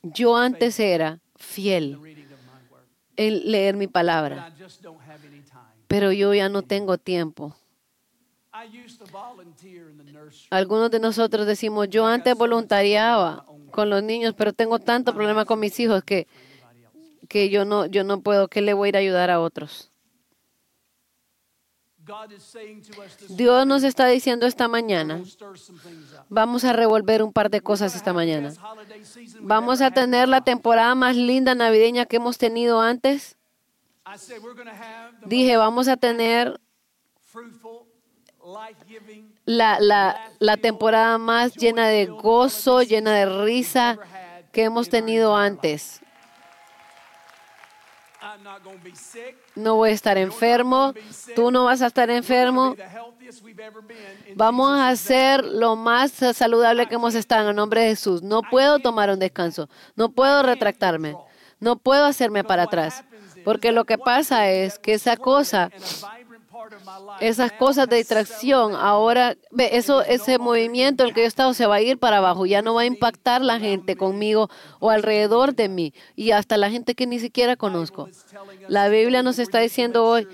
[0.04, 1.98] yo antes era fiel
[3.18, 4.54] en leer mi palabra,
[5.88, 7.56] pero yo ya no tengo tiempo.
[10.50, 15.60] Algunos de nosotros decimos, yo antes voluntariaba con los niños, pero tengo tanto problema con
[15.60, 16.28] mis hijos que,
[17.30, 19.91] que yo no, yo no puedo, que le voy a ir a ayudar a otros.
[23.30, 25.22] Dios nos está diciendo esta mañana,
[26.30, 28.54] vamos a revolver un par de cosas esta mañana.
[29.42, 33.38] Vamos a tener la temporada más linda navideña que hemos tenido antes.
[35.26, 36.60] Dije, vamos a tener
[39.46, 43.98] la, la, la temporada más llena de gozo, llena de risa
[44.52, 46.01] que hemos tenido antes.
[49.56, 50.94] No voy a estar enfermo,
[51.36, 52.76] tú no vas a estar enfermo.
[54.36, 58.22] Vamos a hacer lo más saludable que hemos estado en el nombre de Jesús.
[58.24, 61.16] No puedo tomar un descanso, no puedo retractarme,
[61.60, 63.04] no puedo hacerme para atrás.
[63.44, 65.72] Porque lo que pasa es que esa cosa,
[67.20, 71.54] esas cosas de distracción, ahora, ve, eso, ese movimiento en el que yo he estado
[71.54, 74.90] se va a ir para abajo, ya no va a impactar la gente conmigo o
[74.90, 78.10] alrededor de mí y hasta la gente que ni siquiera conozco.
[78.68, 80.28] La Biblia nos está diciendo hoy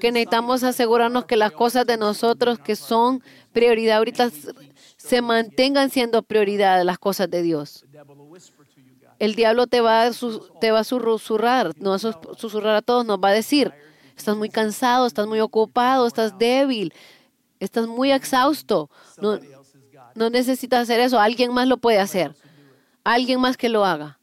[0.00, 4.30] que necesitamos asegurarnos que las cosas de nosotros que son prioridad ahorita
[4.96, 7.84] se mantengan siendo prioridad las cosas de Dios.
[9.18, 10.10] El diablo te va a,
[10.60, 13.72] te va a susurrar, no va a sus- susurrar a todos, nos va a decir,
[14.16, 16.92] estás muy cansado, estás muy ocupado, estás débil,
[17.60, 18.90] estás muy exhausto.
[19.20, 19.38] No,
[20.14, 22.34] no necesitas hacer eso, alguien más lo puede hacer.
[23.04, 24.18] Alguien más que lo haga.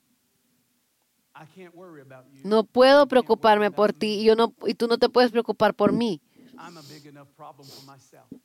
[2.43, 5.91] No puedo preocuparme por ti y, yo no, y tú no te puedes preocupar por
[5.91, 6.21] mí.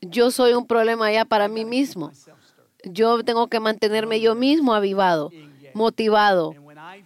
[0.00, 2.12] Yo soy un problema ya para mí mismo.
[2.84, 5.30] Yo tengo que mantenerme yo mismo avivado,
[5.74, 6.54] motivado.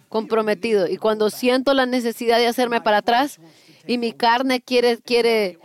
[0.09, 0.87] comprometido.
[0.87, 3.39] Y cuando siento la necesidad de hacerme para atrás
[3.87, 5.59] y mi carne quiere, quiere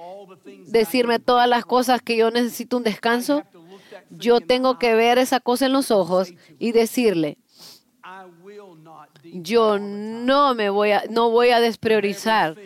[0.67, 3.45] decirme todas las cosas que yo necesito un descanso,
[4.11, 7.39] yo tengo que ver esa cosa en los ojos y decirle,
[9.25, 12.57] yo no me voy a, no voy a despriorizar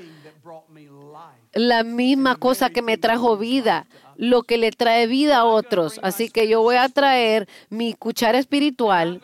[1.52, 3.86] la misma cosa que me trajo vida,
[4.16, 5.98] lo que le trae vida a otros.
[6.02, 9.20] Así que yo voy a traer mi cuchara espiritual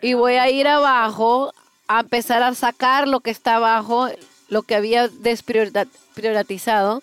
[0.00, 1.52] y voy a ir abajo
[1.86, 4.08] a empezar a sacar lo que está abajo,
[4.52, 7.02] lo que había despriorizado.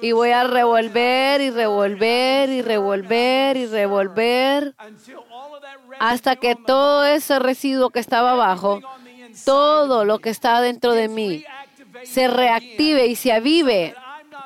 [0.00, 4.74] Y voy a revolver y revolver y revolver y revolver
[5.98, 8.80] hasta que todo ese residuo que estaba abajo,
[9.44, 11.44] todo lo que está dentro de mí,
[12.04, 13.96] se reactive y se avive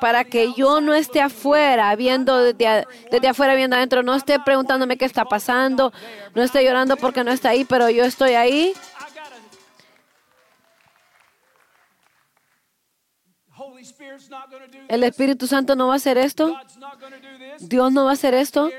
[0.01, 4.97] para que yo no esté afuera, viendo desde, desde, afuera, viendo adentro, no esté preguntándome
[4.97, 5.93] qué está pasando,
[6.33, 8.73] no esté llorando porque no está ahí, pero yo estoy ahí.
[14.87, 16.55] El Espíritu Santo no va a hacer esto.
[17.59, 18.69] Dios no va a hacer esto.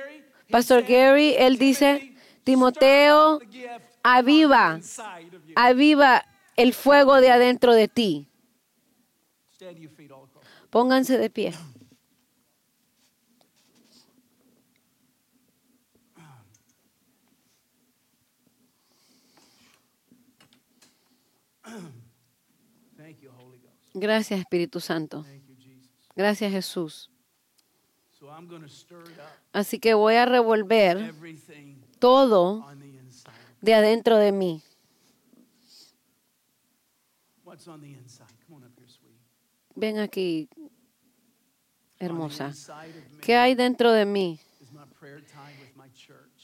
[0.50, 3.40] Pastor Gary, él dice, Timoteo,
[4.02, 4.80] aviva,
[5.54, 6.24] aviva
[6.56, 8.28] el fuego de adentro de ti.
[10.70, 11.54] Pónganse de pie.
[24.00, 25.24] Gracias Espíritu Santo.
[26.14, 27.10] Gracias Jesús.
[29.52, 31.14] Así que voy a revolver
[31.98, 32.66] todo
[33.60, 34.62] de adentro de mí.
[39.74, 40.48] Ven aquí,
[41.98, 42.52] hermosa.
[43.22, 44.40] ¿Qué hay dentro de mí?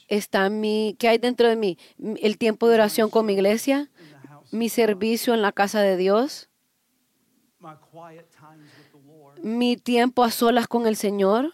[0.09, 1.79] Está mi, ¿qué hay dentro de mí?
[1.99, 3.90] El tiempo de oración con mi iglesia,
[4.51, 6.49] mi servicio en la casa de Dios,
[9.42, 11.53] mi tiempo a solas con el Señor.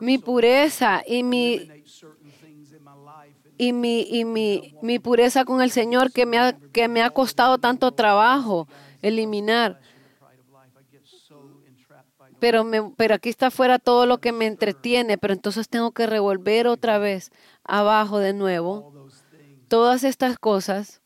[0.00, 1.68] Mi pureza y mi
[3.58, 7.10] y mi, y mi, mi pureza con el Señor que me, ha, que me ha
[7.10, 8.68] costado tanto trabajo
[9.02, 9.80] eliminar.
[12.38, 16.06] Pero, me, pero aquí está fuera todo lo que me entretiene, pero entonces tengo que
[16.06, 17.32] revolver otra vez
[17.64, 18.97] abajo de nuevo
[19.68, 21.00] todas estas cosas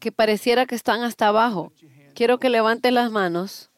[0.00, 1.72] que pareciera que están hasta abajo.
[2.14, 3.70] Quiero que levante las manos.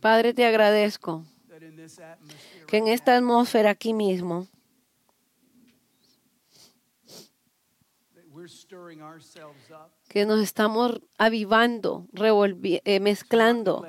[0.00, 1.24] Padre, te agradezco
[2.66, 4.48] que en esta atmósfera aquí mismo
[10.18, 13.86] que nos estamos avivando, eh, mezclando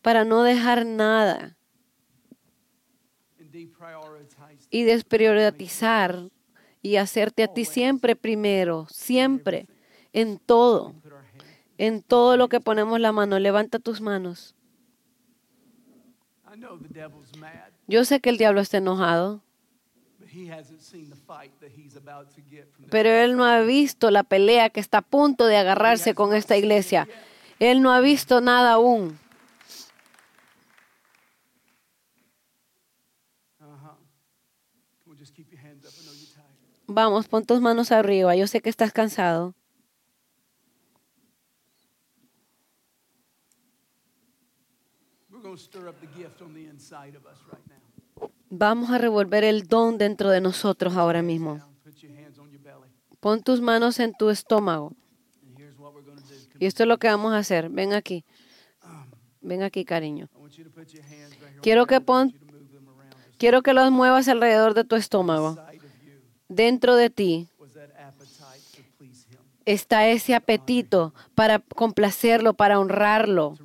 [0.00, 1.56] para no dejar nada
[4.70, 6.30] y despriorizar
[6.80, 9.66] y hacerte a ti siempre primero, siempre,
[10.12, 10.94] en todo
[11.76, 13.40] en todo lo que ponemos la mano.
[13.40, 14.54] Levanta tus manos.
[17.88, 19.42] Yo sé que el diablo está enojado,
[22.90, 26.56] pero él no ha visto la pelea que está a punto de agarrarse con esta
[26.56, 27.08] iglesia.
[27.58, 29.18] Él no ha visto nada aún.
[36.86, 38.36] Vamos, pon tus manos arriba.
[38.36, 39.54] Yo sé que estás cansado.
[48.50, 51.60] Vamos a revolver el don dentro de nosotros ahora mismo.
[53.20, 54.92] Pon tus manos en tu estómago.
[56.58, 57.68] Y esto es lo que vamos a hacer.
[57.68, 58.24] Ven aquí.
[59.40, 60.28] Ven aquí, cariño.
[61.62, 62.34] Quiero que pon,
[63.38, 65.58] quiero que los muevas alrededor de tu estómago.
[66.48, 67.48] Dentro de ti
[69.64, 73.56] está ese apetito para complacerlo, para honrarlo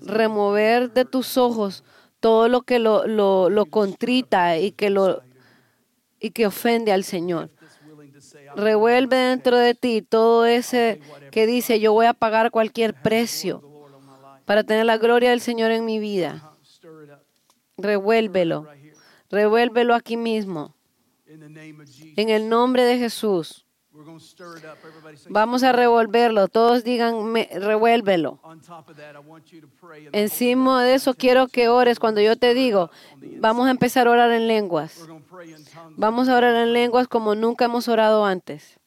[0.00, 1.84] remover de tus ojos
[2.24, 5.22] todo lo que lo, lo, contrita y que, lo,
[6.18, 7.50] y que ofende al Señor.
[8.56, 13.62] Revuelve dentro de ti todo ese que dice, yo voy a pagar cualquier precio
[14.46, 16.50] para tener la gloria del Señor en mi vida.
[17.76, 18.68] Revuélvelo.
[19.28, 20.74] Revuélvelo aquí mismo.
[21.26, 23.63] En el nombre de Jesús.
[23.94, 24.78] We're going to stir it up.
[24.84, 26.48] Everybody say, Vamos a revolverlo.
[26.48, 28.40] Todos digan, "Me- revuélvelo.
[30.12, 32.90] Encima de eso quiero que ores cuando yo te digo,
[33.38, 35.06] vamos a empezar a orar en lenguas.
[35.96, 38.80] Vamos a orar en lenguas como nunca hemos orado antes.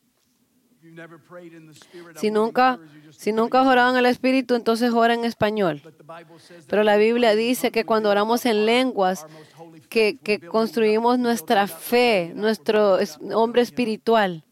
[2.16, 2.80] Si nunca,
[3.12, 5.82] si nunca has orado en el Espíritu, entonces ora en español.
[6.68, 9.26] Pero la Biblia dice que cuando oramos en lenguas,
[9.90, 12.98] que, que construimos nuestra fe, nuestro
[13.34, 14.44] hombre espiritual.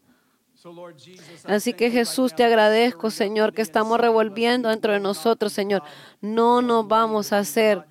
[1.44, 5.82] Así que Jesús, te agradezco, Señor, que estamos revolviendo dentro de nosotros, Señor.
[5.82, 5.88] God
[6.20, 7.84] No nos vamos a hacer,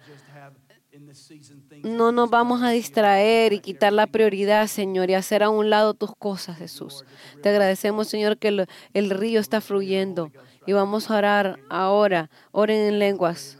[1.83, 5.93] no nos vamos a distraer y quitar la prioridad, Señor, y hacer a un lado
[5.93, 7.05] tus cosas, Jesús.
[7.41, 10.31] Te agradecemos, Señor, que el, el río está fluyendo.
[10.67, 12.29] Y vamos a orar ahora.
[12.51, 13.59] Oren en lenguas.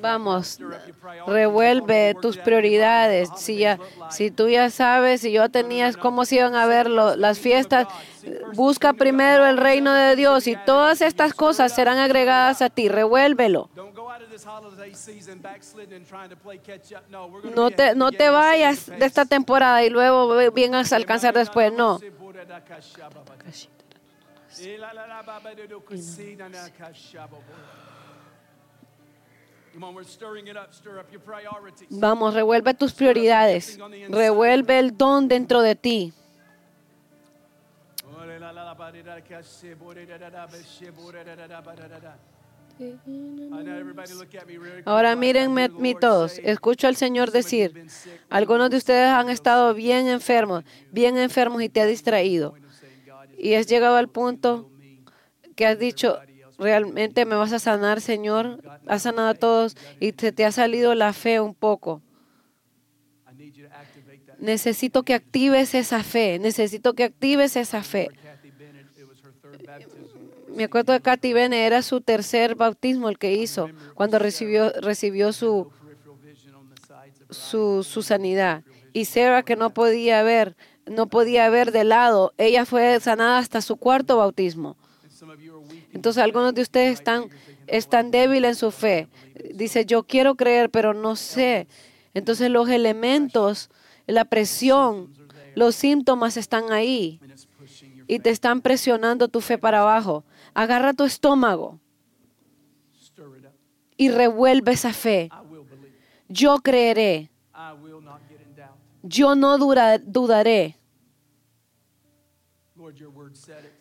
[0.00, 0.58] Vamos,
[1.26, 3.28] revuelve tus prioridades.
[3.36, 3.78] Si, ya,
[4.10, 7.86] si tú ya sabes, si yo tenías cómo se iban a ver lo- las fiestas,
[8.54, 12.88] busca primero el reino de Dios y todas estas cosas serán agregadas a ti.
[12.88, 13.68] Revuélvelo.
[17.54, 21.72] No, te, no te vayas de esta temporada y luego vienes a alcanzar después.
[21.72, 21.98] No.
[31.90, 33.78] Vamos, revuelve tus prioridades.
[34.08, 36.12] Revuelve el don dentro de ti.
[44.84, 46.38] Ahora mírenme todos.
[46.38, 47.86] Escucho al Señor decir,
[48.30, 52.54] algunos de ustedes han estado bien enfermos, bien enfermos y te ha distraído.
[53.36, 54.70] Y has llegado al punto
[55.56, 56.18] que has dicho,
[56.60, 58.60] realmente me vas a sanar, Señor.
[58.86, 62.02] Has sanado a todos y te, ha salido la fe un poco.
[64.38, 66.38] Necesito que actives esa fe.
[66.38, 68.10] Necesito que actives esa fe.
[68.56, 68.86] Bennett.
[70.54, 75.32] Me acuerdo de Katy Bene, era su tercer bautismo el que hizo cuando recibió, recibió
[75.32, 75.70] su,
[77.30, 78.64] su, su sanidad.
[78.92, 80.56] Y Sarah, que no podía ver,
[80.86, 84.76] no podía ver de lado, ella fue sanada hasta su cuarto bautismo.
[85.92, 87.28] Entonces algunos de ustedes están,
[87.66, 89.08] están débiles en su fe.
[89.54, 91.66] Dice, yo quiero creer, pero no sé.
[92.14, 93.70] Entonces los elementos,
[94.06, 95.12] la presión,
[95.54, 97.20] los síntomas están ahí
[98.06, 100.24] y te están presionando tu fe para abajo.
[100.54, 101.78] Agarra tu estómago
[103.96, 105.30] y revuelve esa fe.
[106.28, 107.30] Yo creeré,
[109.02, 110.76] yo no dudaré.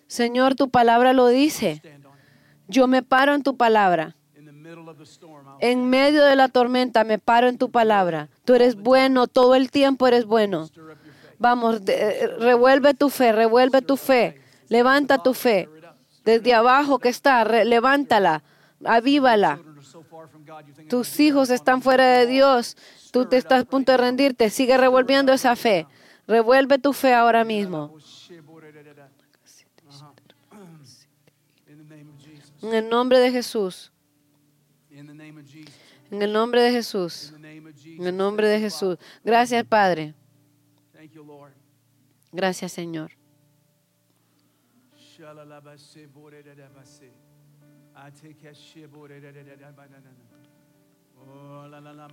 [0.08, 1.82] Señor, tu palabra lo dice.
[2.70, 4.16] Yo me paro en tu palabra.
[5.60, 8.30] En medio de la tormenta me paro en tu palabra.
[8.46, 10.70] Tú eres bueno, todo el tiempo eres bueno.
[11.40, 14.42] Vamos, eh, revuelve tu fe, revuelve tu fe.
[14.68, 15.68] Levanta tu fe.
[16.24, 18.44] Desde abajo que está, levántala,
[18.86, 19.60] avívala.
[20.90, 22.78] Tus hijos están fuera de Dios.
[23.12, 24.50] Tú te estás a punto de rendirte.
[24.50, 25.88] Sigue revolviendo esa fe.
[26.28, 27.96] Revuelve tu fe ahora mismo.
[32.62, 33.92] En el nombre de Jesús.
[36.12, 37.34] En el nombre de Jesús.
[37.34, 38.98] En el nombre de Jesús.
[39.24, 40.14] Gracias, Padre.
[40.94, 41.54] Thank you, Lord.
[42.32, 43.12] Gracias, Señor.
[51.16, 52.08] Oh, la la la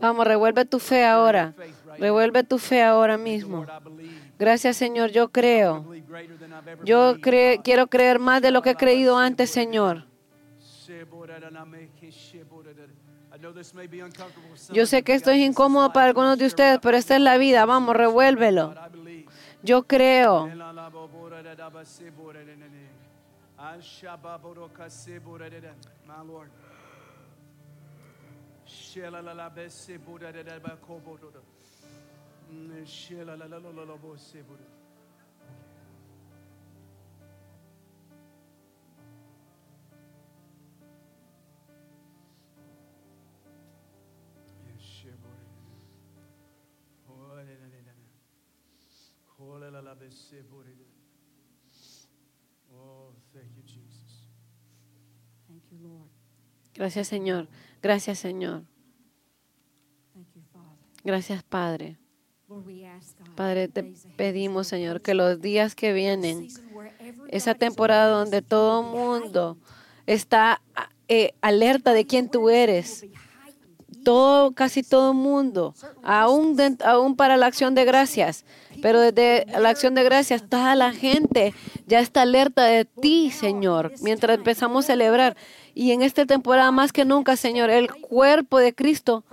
[0.00, 1.54] Vamos, revuelve tu fe ahora.
[1.98, 3.64] Revuelve tu fe ahora mismo.
[4.38, 5.10] Gracias, Señor.
[5.10, 5.84] Yo creo.
[6.84, 10.04] Yo cre- quiero creer más de lo que he creído antes, Señor.
[14.72, 17.64] Yo sé que esto es incómodo para algunos de ustedes, pero esta es la vida.
[17.66, 18.74] Vamos, revuélvelo.
[19.62, 20.46] Yo creo.
[26.06, 26.50] My Lord.
[32.52, 32.86] Mm,
[52.72, 54.28] oh, thank you, Jesus.
[55.48, 56.23] Thank you, Lord.
[56.74, 57.48] Gracias, Señor.
[57.82, 58.62] Gracias, Señor.
[61.04, 61.98] Gracias, Padre.
[63.36, 63.82] Padre, te
[64.16, 66.48] pedimos, Señor, que los días que vienen,
[67.28, 69.58] esa temporada donde todo mundo
[70.06, 70.60] está
[71.08, 73.06] eh, alerta de quién tú eres,
[74.04, 78.44] todo, casi todo mundo, aún, de- aún para la acción de gracias,
[78.84, 81.54] pero desde la acción de gracias, toda la gente
[81.86, 85.38] ya está alerta de ti, Señor, mientras empezamos a celebrar.
[85.72, 89.24] Y en esta temporada más que nunca, Señor, el cuerpo de Cristo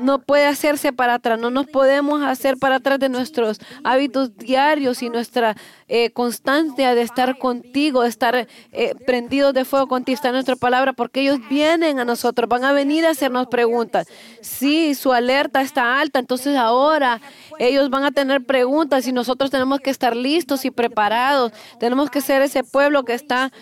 [0.00, 5.02] No puede hacerse para atrás, no nos podemos hacer para atrás de nuestros hábitos diarios
[5.02, 5.56] y nuestra
[5.88, 10.94] eh, constancia de estar contigo, de estar eh, prendidos de fuego contigo, está nuestra palabra,
[10.94, 14.06] porque ellos vienen a nosotros, van a venir a hacernos preguntas.
[14.40, 17.20] Sí, su alerta está alta, entonces ahora
[17.58, 21.52] ellos van a tener preguntas y nosotros tenemos que estar listos y preparados.
[21.78, 23.52] Tenemos que ser ese pueblo que está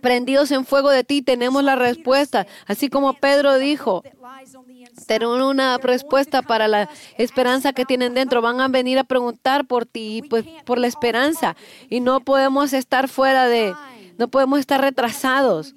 [0.00, 2.46] prendidos en fuego de ti, tenemos la respuesta.
[2.66, 4.02] Así como Pedro dijo,
[5.06, 8.42] tener una respuesta para la esperanza que tienen dentro.
[8.42, 11.56] Van a venir a preguntar por ti, pues por la esperanza.
[11.88, 13.74] Y no podemos estar fuera de,
[14.18, 15.74] no podemos estar retrasados.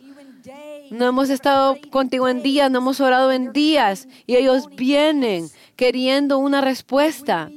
[0.91, 4.08] No hemos estado contigo en días, no hemos orado en días.
[4.28, 7.49] Y ellos vienen queriendo una respuesta.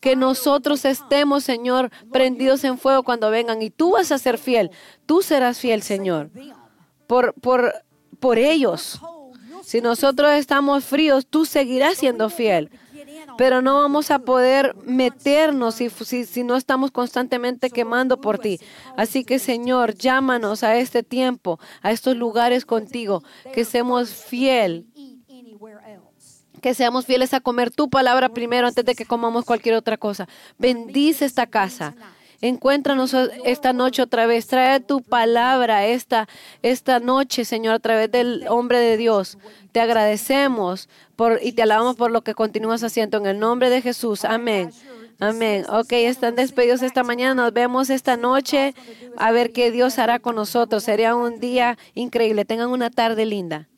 [0.00, 3.60] Que nosotros estemos, Señor, prendidos en fuego cuando vengan.
[3.60, 4.70] Y tú vas a ser fiel.
[5.04, 6.30] Tú serás fiel, Señor.
[7.06, 7.74] Por, por,
[8.18, 8.98] por ellos.
[9.62, 12.70] Si nosotros estamos fríos, tú seguirás siendo fiel.
[13.36, 18.60] Pero no vamos a poder meternos si, si, si no estamos constantemente quemando por ti.
[18.96, 23.22] Así que Señor, llámanos a este tiempo, a estos lugares contigo,
[23.54, 24.86] que seamos fiel,
[26.60, 30.28] que seamos fieles a comer tu palabra primero antes de que comamos cualquier otra cosa.
[30.58, 31.94] Bendice esta casa.
[32.42, 33.14] Encuéntranos
[33.44, 34.46] esta noche otra vez.
[34.46, 36.28] Trae tu palabra esta,
[36.62, 39.36] esta noche, Señor, a través del hombre de Dios.
[39.72, 43.18] Te agradecemos por, y te alabamos por lo que continúas haciendo.
[43.18, 44.24] En el nombre de Jesús.
[44.24, 44.70] Amén.
[45.18, 45.66] Amén.
[45.68, 47.34] Ok, están despedidos esta mañana.
[47.34, 48.74] Nos vemos esta noche
[49.18, 50.82] a ver qué Dios hará con nosotros.
[50.82, 52.46] Sería un día increíble.
[52.46, 53.68] Tengan una tarde linda.